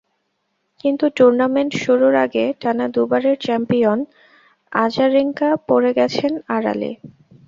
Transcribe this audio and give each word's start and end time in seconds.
কিন্তু 0.79 1.05
টুর্নামেন্ট 1.17 1.71
শুরুর 1.83 2.13
আগে 2.25 2.45
টানা 2.61 2.85
দুবারের 2.95 3.35
চ্যাম্পিয়ন 3.41 3.99
আজারেঙ্কা 4.71 5.49
পড়ে 5.69 5.91
গেছেন 5.97 6.31
আড়ালে। 6.55 6.91